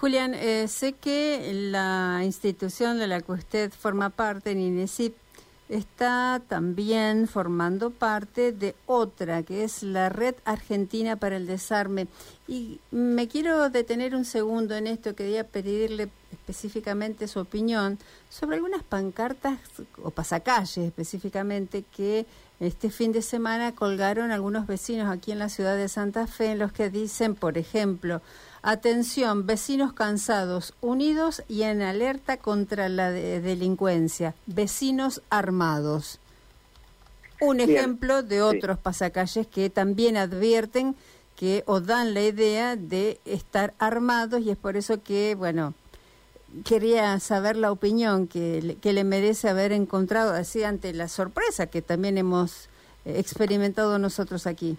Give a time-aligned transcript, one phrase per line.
[0.00, 5.12] Julián, eh, sé que la institución de la que usted forma parte, en INESIP,
[5.68, 12.06] está también formando parte de otra, que es la Red Argentina para el Desarme.
[12.46, 17.98] Y me quiero detener un segundo en esto, quería pedirle específicamente su opinión
[18.30, 19.58] sobre algunas pancartas
[20.00, 22.24] o pasacalles específicamente que
[22.60, 26.60] este fin de semana colgaron algunos vecinos aquí en la ciudad de Santa Fe en
[26.60, 28.22] los que dicen, por ejemplo,
[28.62, 36.18] atención, vecinos cansados, unidos y en alerta contra la delincuencia, vecinos armados.
[37.40, 40.96] Un ejemplo de otros pasacalles que también advierten
[41.36, 45.72] que o dan la idea de estar armados y es por eso que, bueno,
[46.64, 51.80] quería saber la opinión que, que le merece haber encontrado así ante la sorpresa que
[51.80, 52.68] también hemos
[53.04, 54.76] eh, experimentado nosotros aquí.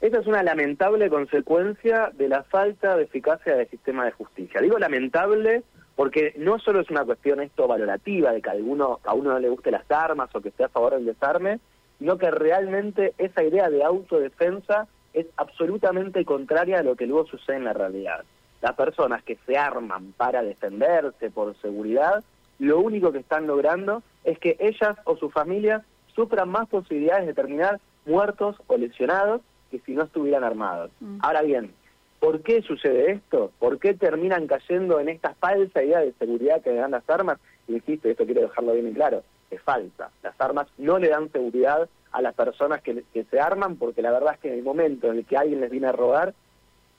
[0.00, 4.60] Esa es una lamentable consecuencia de la falta de eficacia del sistema de justicia.
[4.60, 5.62] Digo lamentable
[5.96, 9.38] porque no solo es una cuestión esto valorativa de que a, alguno, a uno no
[9.40, 11.58] le guste las armas o que esté a favor del desarme,
[11.98, 17.56] sino que realmente esa idea de autodefensa es absolutamente contraria a lo que luego sucede
[17.56, 18.24] en la realidad
[18.60, 22.24] las personas que se arman para defenderse por seguridad,
[22.58, 25.82] lo único que están logrando es que ellas o sus familias
[26.14, 30.90] sufran más posibilidades de terminar muertos o lesionados que si no estuvieran armados.
[31.00, 31.18] Mm.
[31.20, 31.72] Ahora bien,
[32.20, 33.52] ¿por qué sucede esto?
[33.58, 37.38] ¿Por qué terminan cayendo en esta falsa idea de seguridad que le dan las armas?
[37.66, 40.10] Y insisto, esto quiero dejarlo bien claro, es falsa.
[40.22, 44.10] Las armas no le dan seguridad a las personas que, que se arman porque la
[44.10, 46.34] verdad es que en el momento en el que alguien les viene a robar,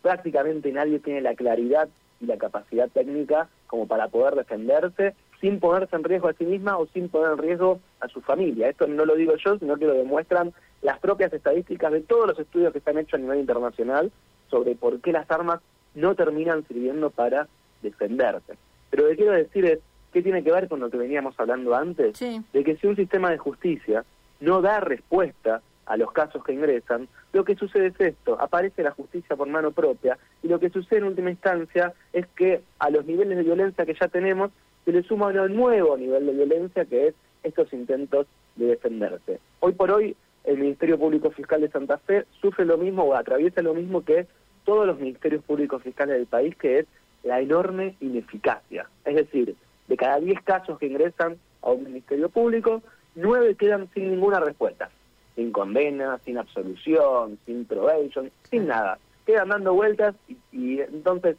[0.01, 1.89] prácticamente nadie tiene la claridad
[2.21, 6.77] y la capacidad técnica como para poder defenderse sin ponerse en riesgo a sí misma
[6.77, 8.69] o sin poner en riesgo a su familia.
[8.69, 12.39] Esto no lo digo yo, sino que lo demuestran las propias estadísticas de todos los
[12.39, 14.11] estudios que están hechos a nivel internacional
[14.49, 15.59] sobre por qué las armas
[15.95, 17.47] no terminan sirviendo para
[17.81, 18.57] defenderse.
[18.89, 19.79] Pero lo que quiero decir es,
[20.13, 22.19] ¿qué tiene que ver con lo que veníamos hablando antes?
[22.19, 24.05] De que si un sistema de justicia
[24.39, 28.91] no da respuesta a los casos que ingresan, lo que sucede es esto, aparece la
[28.91, 33.05] justicia por mano propia y lo que sucede en última instancia es que a los
[33.05, 34.51] niveles de violencia que ya tenemos
[34.85, 39.39] se le suma un nuevo nivel de violencia que es estos intentos de defenderse.
[39.59, 43.61] Hoy por hoy el Ministerio Público Fiscal de Santa Fe sufre lo mismo o atraviesa
[43.61, 44.27] lo mismo que
[44.65, 46.85] todos los ministerios públicos fiscales del país, que es
[47.23, 48.87] la enorme ineficacia.
[49.05, 49.55] Es decir,
[49.87, 52.81] de cada 10 casos que ingresan a un ministerio público,
[53.15, 54.89] 9 quedan sin ninguna respuesta
[55.39, 58.99] sin condena, sin absolución, sin probation, sin nada.
[59.25, 60.13] Quedan dando vueltas
[60.51, 61.37] y, entonces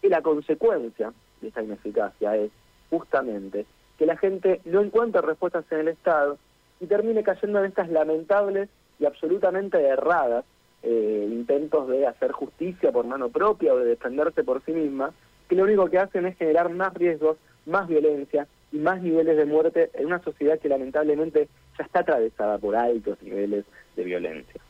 [0.00, 1.12] la consecuencia
[1.42, 2.50] de esa ineficacia es
[2.88, 3.66] justamente
[3.98, 6.38] que la gente no encuentre respuestas en el Estado
[6.82, 10.44] y termine cayendo en estas lamentables y absolutamente erradas
[10.82, 15.12] eh, intentos de hacer justicia por mano propia o de defenderse por sí misma,
[15.48, 19.44] que lo único que hacen es generar más riesgos, más violencia y más niveles de
[19.44, 21.48] muerte en una sociedad que lamentablemente
[21.78, 23.64] ya está atravesada por altos niveles
[23.94, 24.60] de violencia.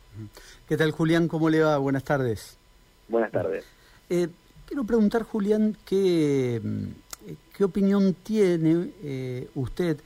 [0.68, 1.28] ¿Qué tal, Julián?
[1.28, 1.78] ¿Cómo le va?
[1.78, 2.58] Buenas tardes.
[3.08, 3.64] Buenas tardes.
[4.10, 4.28] Eh,
[4.66, 6.60] quiero preguntar, Julián, qué,
[7.56, 9.96] qué opinión tiene eh, usted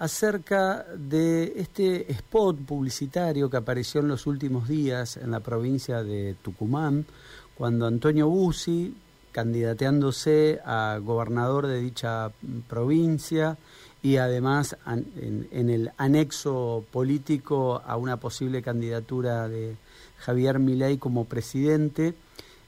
[0.00, 6.34] acerca de este spot publicitario que apareció en los últimos días en la provincia de
[6.42, 7.04] Tucumán,
[7.54, 8.96] cuando Antonio Bussi,
[9.30, 12.32] candidateándose a gobernador de dicha
[12.66, 13.58] provincia
[14.02, 19.76] y además en, el anexo político a una posible candidatura de
[20.16, 22.14] Javier Milei como presidente,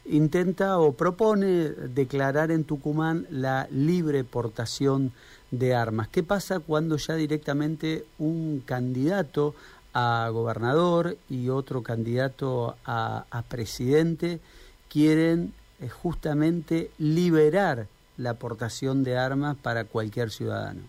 [0.05, 5.13] intenta o propone declarar en Tucumán la libre portación
[5.53, 6.09] de armas.
[6.09, 9.55] ¿Qué pasa cuando ya directamente un candidato
[9.95, 14.41] a gobernador y otro candidato a, presidente
[14.89, 17.87] quieren es justamente liberar
[18.17, 20.83] la aportación de armas para cualquier ciudadano.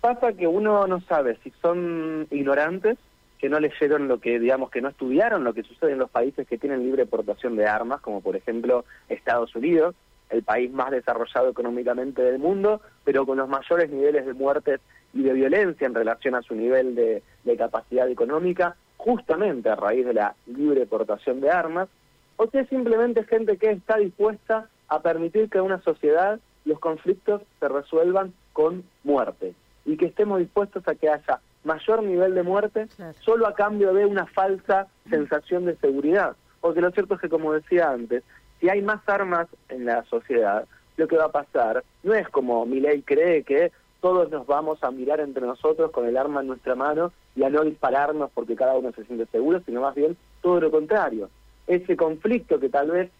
[0.00, 2.98] Pasa que uno no sabe si son ignorantes,
[3.38, 6.46] que no leyeron lo que, digamos, que no estudiaron lo que sucede en los países
[6.46, 9.94] que tienen libre aportación de armas, como por ejemplo Estados Unidos,
[10.34, 14.80] el país más desarrollado económicamente del mundo, pero con los mayores niveles de muertes
[15.12, 20.04] y de violencia en relación a su nivel de, de capacidad económica, justamente a raíz
[20.04, 21.88] de la libre aportación de armas,
[22.36, 26.78] o si es simplemente gente que está dispuesta a permitir que en una sociedad los
[26.78, 29.54] conflictos se resuelvan con muerte
[29.84, 32.86] y que estemos dispuestos a que haya mayor nivel de muerte
[33.20, 36.36] solo a cambio de una falsa sensación de seguridad.
[36.60, 38.22] Porque lo cierto es que, como decía antes,
[38.64, 40.66] si hay más armas en la sociedad,
[40.96, 43.70] lo que va a pasar no es como mi ley cree que
[44.00, 47.50] todos nos vamos a mirar entre nosotros con el arma en nuestra mano y a
[47.50, 51.28] no dispararnos porque cada uno se siente seguro, sino más bien todo lo contrario.
[51.66, 53.10] Ese conflicto que tal vez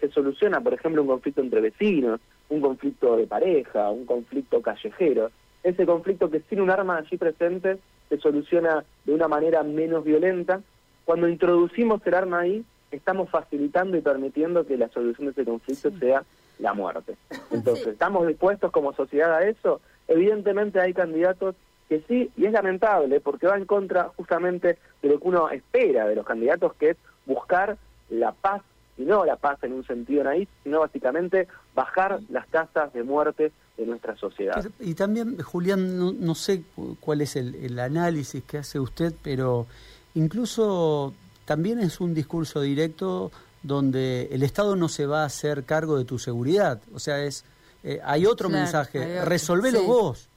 [0.00, 2.18] se soluciona, por ejemplo, un conflicto entre vecinos,
[2.48, 5.30] un conflicto de pareja, un conflicto callejero,
[5.62, 10.60] ese conflicto que sin un arma allí presente se soluciona de una manera menos violenta,
[11.04, 15.90] cuando introducimos el arma ahí, estamos facilitando y permitiendo que la solución de ese conflicto
[15.98, 16.22] sea
[16.58, 17.16] la muerte.
[17.50, 19.80] Entonces, ¿estamos dispuestos como sociedad a eso?
[20.08, 21.54] Evidentemente hay candidatos
[21.88, 26.06] que sí, y es lamentable, porque va en contra justamente de lo que uno espera
[26.06, 26.96] de los candidatos, que es
[27.26, 27.76] buscar
[28.08, 28.62] la paz,
[28.96, 33.52] y no la paz en un sentido naif, sino básicamente bajar las tasas de muerte
[33.76, 34.64] de nuestra sociedad.
[34.80, 36.62] Y también, Julián, no, sé
[37.00, 39.66] cuál es el, análisis que hace usted, pero
[40.14, 43.30] incluso también es un discurso directo
[43.62, 46.80] donde el Estado no se va a hacer cargo de tu seguridad.
[46.94, 47.44] O sea, es
[47.84, 50.28] eh, hay otro mensaje, resolvelo vos,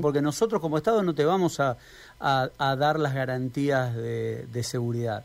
[0.00, 1.76] porque nosotros como Estado no te vamos a,
[2.20, 5.24] a, dar las garantías de, de seguridad.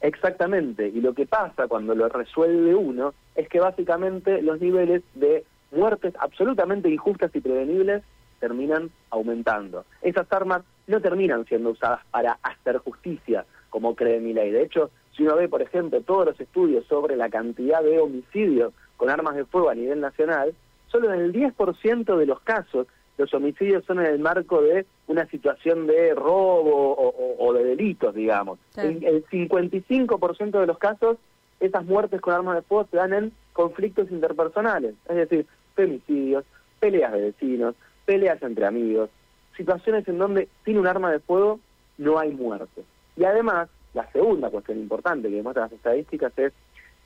[0.00, 5.44] Exactamente, y lo que pasa cuando lo resuelve uno es que básicamente los niveles de
[5.70, 8.02] muertes absolutamente injustas y prevenibles
[8.40, 9.84] terminan aumentando.
[10.02, 13.44] Esas armas no terminan siendo usadas para hacer justicia,
[13.74, 14.52] como cree mi ley.
[14.52, 18.72] De hecho, si uno ve, por ejemplo, todos los estudios sobre la cantidad de homicidios
[18.96, 20.54] con armas de fuego a nivel nacional,
[20.86, 22.86] solo en el 10% de los casos
[23.18, 26.94] los homicidios son en el marco de una situación de robo
[27.36, 28.60] o, de delitos, digamos.
[28.76, 31.16] En el 55% de los casos,
[31.58, 36.44] esas muertes con armas de fuego se dan en conflictos interpersonales, es decir, femicidios,
[36.78, 37.74] peleas de vecinos,
[38.04, 39.10] peleas entre amigos,
[39.56, 41.58] situaciones en donde sin un arma de fuego
[41.98, 42.84] no hay muerte.
[43.16, 46.52] Y además, la segunda cuestión importante que demuestran las estadísticas es,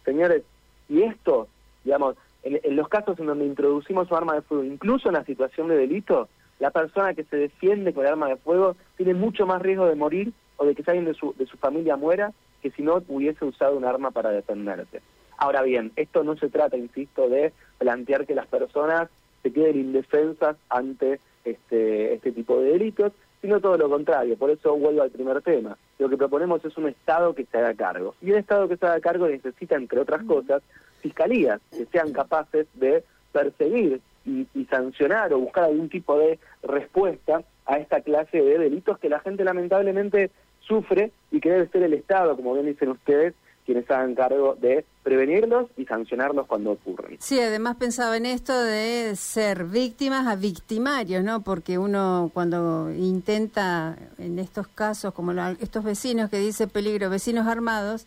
[0.05, 0.43] señores,
[0.89, 1.49] y esto,
[1.85, 5.69] digamos, en, los casos en donde introducimos un arma de fuego, incluso en la situación
[5.69, 6.29] de delito,
[6.61, 9.95] la persona que se defiende con el arma de fuego tiene mucho más riesgo de
[9.95, 12.33] morir o de que alguien de su, de su familia muera
[12.63, 15.01] que si no hubiese usado un arma para defenderse.
[15.37, 19.09] Ahora bien, esto no se trata, insisto, de plantear que las personas
[19.43, 24.37] se queden indefensas ante este, este tipo de delitos, sino todo lo contrario.
[24.37, 25.77] Por eso vuelvo al primer tema.
[25.99, 28.15] Lo que proponemos es un Estado que se haga cargo.
[28.21, 30.63] Y un Estado que se haga cargo necesita, entre otras cosas,
[31.01, 37.79] fiscalías que sean capaces de perseguir y, sancionar o buscar algún tipo de respuesta a
[37.79, 40.31] esta clase de delitos que la gente lamentablemente
[40.61, 43.35] sufre y que debe ser el Estado, como bien dicen ustedes,
[43.69, 47.19] quienes hagan cargo de prevenirlos y sancionarlos cuando ocurren.
[47.21, 51.43] Sí, además pensaba en esto de ser víctimas a victimarios, ¿no?
[51.43, 58.07] Porque uno cuando intenta, en estos casos, como estos vecinos que dice peligro, vecinos armados,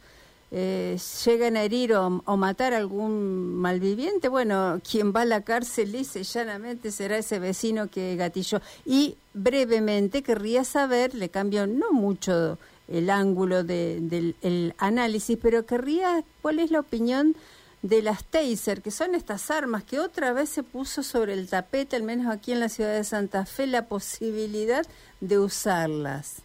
[0.49, 5.91] eh, llegan a herir o, matar a algún malviviente, bueno, quien va a la cárcel
[5.91, 8.61] dice llanamente será ese vecino que gatilló.
[8.83, 12.57] Y brevemente querría saber, le cambio no mucho
[12.91, 17.35] el ángulo del análisis, pero querría cuál es la opinión
[17.81, 21.95] de las taser, que son estas armas que otra vez se puso sobre el tapete,
[21.95, 24.85] al menos aquí en la ciudad de Santa Fe, la posibilidad
[25.19, 26.43] de usarlas.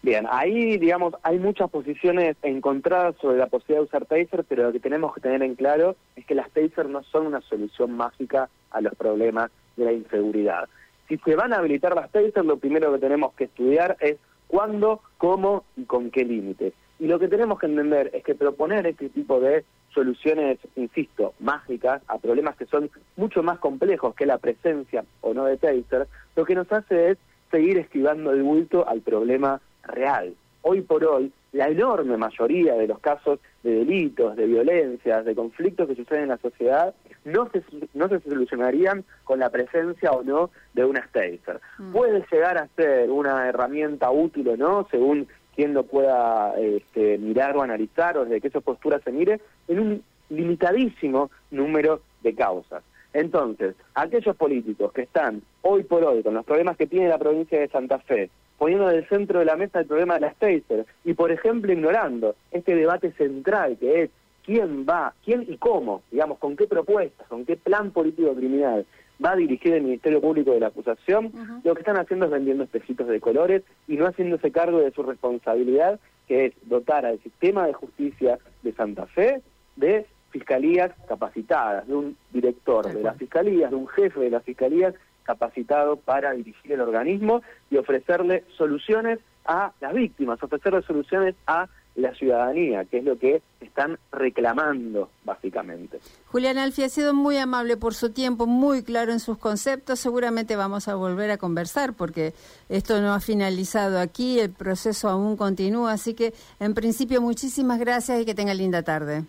[0.00, 4.72] Bien, ahí, digamos, hay muchas posiciones encontradas sobre la posibilidad de usar taser, pero lo
[4.72, 8.48] que tenemos que tener en claro es que las taser no son una solución mágica
[8.70, 10.68] a los problemas de la inseguridad.
[11.08, 14.18] Si se van a habilitar las taser, lo primero que tenemos que estudiar es
[14.48, 16.72] cuándo, cómo y con qué límites.
[16.98, 19.64] Y lo que tenemos que entender es que proponer este tipo de
[19.94, 25.44] soluciones, insisto, mágicas a problemas que son mucho más complejos que la presencia o no
[25.44, 27.18] de taser, lo que nos hace es
[27.50, 30.34] seguir esquivando el bulto al problema real.
[30.62, 35.88] Hoy por hoy, la enorme mayoría de los casos de delitos, de violencias, de conflictos
[35.88, 36.94] que suceden en la sociedad
[37.24, 37.62] no se,
[37.94, 41.60] no se solucionarían con la presencia o no de una taser.
[41.78, 41.92] Mm.
[41.92, 47.56] Puede llegar a ser una herramienta útil o no, según quien lo pueda este, mirar
[47.56, 52.82] o analizar o desde qué postura se mire, en un limitadísimo número de causas.
[53.12, 57.58] Entonces, aquellos políticos que están hoy por hoy con los problemas que tiene la provincia
[57.58, 60.86] de Santa Fe, poniendo en el centro de la mesa el problema de las taser
[61.04, 64.10] y, por ejemplo, ignorando este debate central que es
[64.48, 68.86] quién va, quién y cómo, digamos, con qué propuestas, con qué plan político criminal
[69.22, 72.64] va a dirigir el Ministerio Público de la acusación, lo que están haciendo es vendiendo
[72.64, 77.66] espejitos de colores y no haciéndose cargo de su responsabilidad, que es dotar al sistema
[77.66, 79.42] de justicia de Santa Fe
[79.76, 84.94] de fiscalías capacitadas, de un director de las fiscalías, de un jefe de las fiscalías
[85.24, 92.14] capacitado para dirigir el organismo y ofrecerle soluciones a las víctimas, ofrecerle soluciones a la
[92.14, 95.98] ciudadanía, que es lo que están reclamando básicamente.
[96.26, 99.98] Julián Alfi ha sido muy amable por su tiempo, muy claro en sus conceptos.
[99.98, 102.34] Seguramente vamos a volver a conversar porque
[102.68, 105.92] esto no ha finalizado aquí, el proceso aún continúa.
[105.92, 109.24] Así que, en principio, muchísimas gracias y que tenga linda tarde.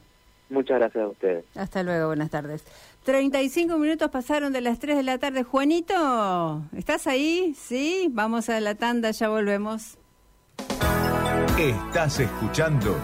[0.50, 1.46] Muchas gracias a ustedes.
[1.56, 2.64] Hasta luego, buenas tardes.
[3.04, 5.44] 35 minutos pasaron de las 3 de la tarde.
[5.44, 7.56] Juanito, ¿estás ahí?
[7.56, 9.98] Sí, vamos a la tanda, ya volvemos.
[11.60, 12.96] Estás escuchando